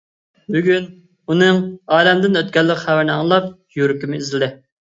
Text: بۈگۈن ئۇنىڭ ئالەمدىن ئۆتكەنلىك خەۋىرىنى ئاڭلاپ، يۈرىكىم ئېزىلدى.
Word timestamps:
بۈگۈن 0.53 0.87
ئۇنىڭ 1.33 1.61
ئالەمدىن 1.99 2.41
ئۆتكەنلىك 2.43 2.83
خەۋىرىنى 2.89 3.17
ئاڭلاپ، 3.19 3.55
يۈرىكىم 3.81 4.21
ئېزىلدى. 4.21 4.55